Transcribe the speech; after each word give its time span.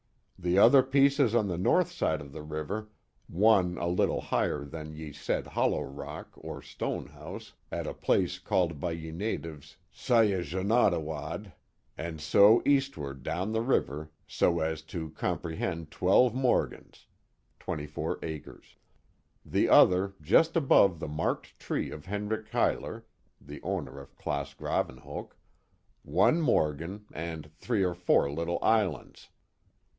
The 0.39 0.57
other 0.57 0.81
pieces 0.81 1.35
on 1.35 1.47
the 1.47 1.59
north 1.59 1.91
side 1.91 2.19
of 2.21 2.31
the 2.31 2.41
river, 2.41 2.89
one 3.27 3.77
a 3.77 3.85
little 3.87 4.19
higher 4.19 4.65
than 4.65 4.95
ye 4.95 5.11
said 5.13 5.45
hollow 5.45 5.83
rock 5.83 6.29
or 6.33 6.63
stone 6.63 7.05
house 7.05 7.53
att 7.71 7.85
a 7.85 7.93
place 7.93 8.39
called 8.39 8.79
by 8.79 8.93
ye 8.93 9.11
natives 9.11 9.77
Syejodenawadde(?) 9.93 11.53
and 11.99 12.19
so 12.19 12.63
eastward 12.65 13.21
down 13.21 13.51
the 13.51 13.61
river 13.61 14.09
so 14.25 14.59
as 14.61 14.81
to 14.85 15.11
compre 15.11 15.55
hend 15.55 15.91
twelve 15.91 16.33
morgens 16.33 17.05
(24 17.59 18.17
acres). 18.23 18.77
The 19.45 19.69
other 19.69 20.15
just 20.19 20.57
above 20.57 20.97
the 20.99 21.07
marked 21.07 21.59
tree 21.59 21.91
of 21.91 22.07
Hendrick 22.07 22.49
Cuyler 22.49 23.03
(the 23.39 23.61
owner 23.61 23.99
of 23.99 24.15
Claas 24.17 24.55
Graven 24.55 24.97
hoek) 24.97 25.37
one 26.01 26.41
morgen 26.41 27.05
and 27.13 27.51
three 27.53 27.83
or 27.83 27.93
four 27.93 28.25
liiile 28.29 28.57
islands. 28.63 29.29